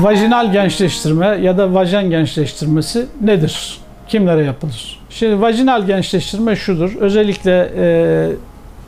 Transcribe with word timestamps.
Vajinal 0.00 0.52
gençleştirme 0.52 1.26
ya 1.26 1.58
da 1.58 1.74
vajen 1.74 2.10
gençleştirmesi 2.10 3.06
nedir? 3.20 3.78
Kimlere 4.08 4.44
yapılır? 4.44 4.98
Şimdi 5.10 5.40
vajinal 5.40 5.86
gençleştirme 5.86 6.56
şudur. 6.56 6.96
Özellikle 7.00 7.72
e, 7.76 8.28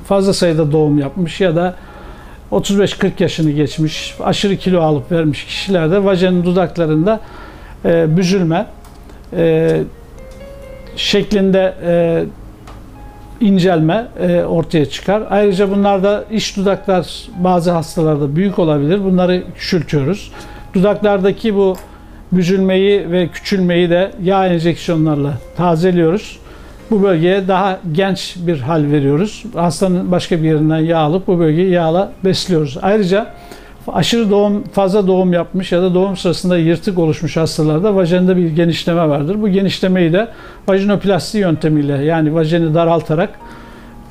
fazla 0.04 0.32
sayıda 0.34 0.72
doğum 0.72 0.98
yapmış 0.98 1.40
ya 1.40 1.56
da 1.56 1.74
35-40 2.52 3.10
yaşını 3.18 3.50
geçmiş, 3.50 4.14
aşırı 4.20 4.56
kilo 4.56 4.80
alıp 4.80 5.12
vermiş 5.12 5.44
kişilerde 5.44 6.04
vajenin 6.04 6.44
dudaklarında 6.44 7.20
e, 7.84 8.16
büzülme 8.16 8.66
e, 9.36 9.80
şeklinde 10.96 11.74
e, 11.86 12.24
incelme 13.40 14.06
e, 14.20 14.42
ortaya 14.44 14.86
çıkar. 14.86 15.22
Ayrıca 15.30 15.70
bunlarda 15.70 16.24
iç 16.30 16.56
dudaklar 16.56 17.28
bazı 17.36 17.70
hastalarda 17.70 18.36
büyük 18.36 18.58
olabilir. 18.58 19.04
Bunları 19.04 19.44
küçültüyoruz. 19.54 20.30
Dudaklardaki 20.74 21.54
bu 21.54 21.76
büzülmeyi 22.32 23.10
ve 23.10 23.28
küçülmeyi 23.28 23.90
de 23.90 24.10
yağ 24.22 24.46
enjeksiyonlarla 24.46 25.32
tazeliyoruz. 25.56 26.38
Bu 26.90 27.02
bölgeye 27.02 27.48
daha 27.48 27.78
genç 27.92 28.36
bir 28.36 28.60
hal 28.60 28.90
veriyoruz. 28.92 29.44
Hastanın 29.54 30.12
başka 30.12 30.38
bir 30.38 30.48
yerinden 30.48 30.78
yağ 30.78 30.98
alıp 30.98 31.26
bu 31.26 31.38
bölgeyi 31.38 31.70
yağla 31.70 32.12
besliyoruz. 32.24 32.78
Ayrıca 32.82 33.26
aşırı 33.88 34.30
doğum, 34.30 34.62
fazla 34.62 35.06
doğum 35.06 35.32
yapmış 35.32 35.72
ya 35.72 35.82
da 35.82 35.94
doğum 35.94 36.16
sırasında 36.16 36.58
yırtık 36.58 36.98
oluşmuş 36.98 37.36
hastalarda 37.36 37.94
vajende 37.94 38.36
bir 38.36 38.48
genişleme 38.48 39.08
vardır. 39.08 39.42
Bu 39.42 39.48
genişlemeyi 39.48 40.12
de 40.12 40.28
vajinoplasti 40.68 41.38
yöntemiyle 41.38 42.04
yani 42.04 42.34
vajeni 42.34 42.74
daraltarak 42.74 43.30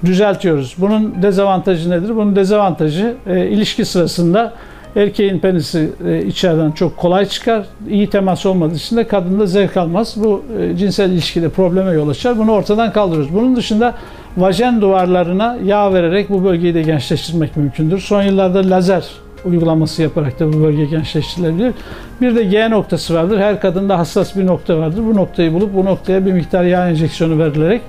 düzeltiyoruz. 0.05 0.75
Bunun 0.77 1.21
dezavantajı 1.21 1.89
nedir? 1.89 2.15
Bunun 2.15 2.35
dezavantajı 2.35 3.15
e, 3.27 3.47
ilişki 3.47 3.85
sırasında 3.85 4.53
erkeğin 4.95 5.39
penisi 5.39 5.89
e, 6.07 6.25
içeriden 6.25 6.71
çok 6.71 6.97
kolay 6.97 7.25
çıkar. 7.25 7.65
İyi 7.89 8.09
temas 8.09 8.45
olmadığı 8.45 8.75
için 8.75 8.97
de 8.97 9.07
kadında 9.07 9.45
zevk 9.45 9.77
almaz. 9.77 10.15
Bu 10.17 10.43
e, 10.59 10.77
cinsel 10.77 11.11
ilişkide 11.11 11.49
probleme 11.49 11.91
yol 11.91 12.09
açar. 12.09 12.37
Bunu 12.37 12.51
ortadan 12.51 12.91
kaldırıyoruz. 12.91 13.33
Bunun 13.33 13.55
dışında 13.55 13.95
vajen 14.37 14.81
duvarlarına 14.81 15.57
yağ 15.65 15.93
vererek 15.93 16.29
bu 16.29 16.43
bölgeyi 16.43 16.73
de 16.73 16.81
gençleştirmek 16.81 17.57
mümkündür. 17.57 17.99
Son 17.99 18.23
yıllarda 18.23 18.69
lazer 18.69 19.05
uygulaması 19.45 20.01
yaparak 20.01 20.39
da 20.39 20.53
bu 20.53 20.63
bölge 20.63 20.85
gençleştirilebilir. 20.85 21.73
Bir 22.21 22.35
de 22.35 22.43
G 22.43 22.69
noktası 22.69 23.13
vardır. 23.13 23.39
Her 23.39 23.59
kadında 23.59 23.99
hassas 23.99 24.35
bir 24.35 24.45
nokta 24.45 24.77
vardır. 24.77 25.03
Bu 25.05 25.15
noktayı 25.15 25.53
bulup 25.53 25.75
bu 25.75 25.85
noktaya 25.85 26.25
bir 26.25 26.31
miktar 26.31 26.63
yağ 26.63 26.89
enjeksiyonu 26.89 27.39
verilerek 27.39 27.81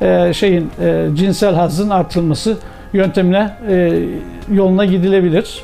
e, 0.00 0.32
şeyin 0.32 0.70
e, 0.82 1.06
cinsel 1.14 1.54
hazın 1.54 1.90
artırılması 1.90 2.56
yöntemine 2.92 3.50
e, 3.68 4.02
yoluna 4.52 4.84
gidilebilir. 4.84 5.62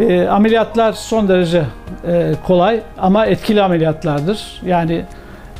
E, 0.00 0.28
ameliyatlar 0.28 0.92
son 0.92 1.28
derece 1.28 1.62
e, 2.06 2.34
kolay 2.46 2.80
ama 2.98 3.26
etkili 3.26 3.62
ameliyatlardır. 3.62 4.62
Yani 4.66 5.04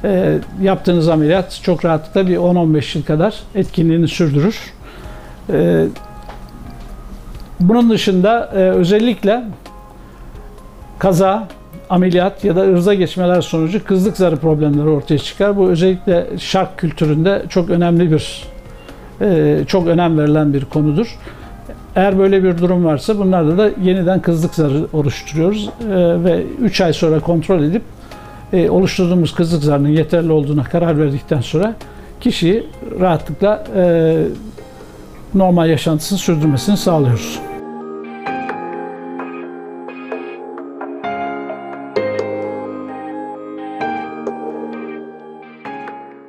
e, 0.05 0.39
yaptığınız 0.63 1.09
ameliyat 1.09 1.61
çok 1.63 1.85
rahatlıkla 1.85 2.27
bir 2.29 2.37
10-15 2.37 2.99
yıl 2.99 3.05
kadar 3.05 3.35
etkinliğini 3.55 4.09
sürdürür. 4.09 4.73
E, 5.53 5.87
bunun 7.61 7.91
dışında 7.91 8.51
e, 8.55 8.59
özellikle 8.59 9.45
kaza, 10.99 11.49
ameliyat 11.91 12.45
ya 12.45 12.57
da 12.57 12.61
ırza 12.61 12.95
geçmeler 12.95 13.41
sonucu 13.41 13.85
kızlık 13.85 14.17
zarı 14.17 14.37
problemleri 14.37 14.89
ortaya 14.89 15.19
çıkar. 15.19 15.57
Bu 15.57 15.69
özellikle 15.69 16.27
şark 16.39 16.79
kültüründe 16.79 17.43
çok 17.49 17.71
önemli 17.71 18.13
bir, 18.13 18.45
e, 19.21 19.59
çok 19.67 19.87
önem 19.87 20.19
verilen 20.19 20.53
bir 20.55 20.65
konudur. 20.65 21.19
Eğer 22.01 22.19
böyle 22.19 22.45
bir 22.45 22.59
durum 22.59 22.85
varsa 22.85 23.19
bunlarda 23.19 23.59
da 23.59 23.71
yeniden 23.83 24.23
kızlık 24.23 24.55
zarı 24.55 24.87
oluşturuyoruz 24.93 25.71
e, 25.91 25.95
ve 26.25 26.43
3 26.61 26.81
ay 26.81 26.93
sonra 26.93 27.21
kontrol 27.21 27.63
edip 27.63 27.83
e, 28.53 28.71
oluşturduğumuz 28.71 29.35
kızlık 29.35 29.63
zarının 29.63 29.89
yeterli 29.89 30.33
olduğuna 30.33 30.65
karar 30.65 30.99
verdikten 30.99 31.41
sonra 31.41 31.75
kişiyi 32.21 32.67
rahatlıkla 33.01 33.65
e, 33.77 34.15
normal 35.35 35.71
yaşantısını 35.71 36.19
sürdürmesini 36.19 36.77
sağlıyoruz. 36.77 37.41